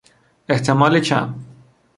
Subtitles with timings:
[0.49, 1.35] احتمال کم